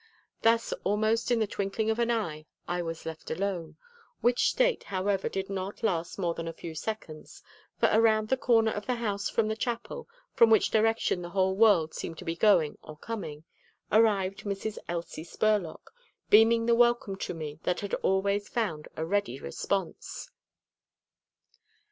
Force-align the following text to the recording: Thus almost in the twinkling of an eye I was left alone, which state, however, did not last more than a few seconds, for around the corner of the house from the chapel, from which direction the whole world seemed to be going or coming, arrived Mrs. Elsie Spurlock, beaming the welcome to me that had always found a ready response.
Thus 0.41 0.73
almost 0.83 1.29
in 1.29 1.37
the 1.37 1.45
twinkling 1.45 1.91
of 1.91 1.99
an 1.99 2.09
eye 2.09 2.47
I 2.67 2.81
was 2.81 3.05
left 3.05 3.29
alone, 3.29 3.77
which 4.19 4.49
state, 4.49 4.85
however, 4.85 5.29
did 5.29 5.47
not 5.47 5.83
last 5.83 6.17
more 6.17 6.33
than 6.33 6.47
a 6.47 6.53
few 6.53 6.73
seconds, 6.73 7.43
for 7.77 7.87
around 7.93 8.29
the 8.29 8.35
corner 8.35 8.71
of 8.71 8.87
the 8.87 8.95
house 8.95 9.29
from 9.29 9.47
the 9.47 9.55
chapel, 9.55 10.09
from 10.33 10.49
which 10.49 10.71
direction 10.71 11.21
the 11.21 11.29
whole 11.29 11.55
world 11.55 11.93
seemed 11.93 12.17
to 12.17 12.25
be 12.25 12.35
going 12.35 12.79
or 12.81 12.97
coming, 12.97 13.43
arrived 13.91 14.39
Mrs. 14.39 14.79
Elsie 14.89 15.23
Spurlock, 15.23 15.91
beaming 16.31 16.65
the 16.65 16.73
welcome 16.73 17.15
to 17.17 17.35
me 17.35 17.59
that 17.61 17.81
had 17.81 17.93
always 18.01 18.49
found 18.49 18.87
a 18.97 19.05
ready 19.05 19.39
response. 19.39 20.31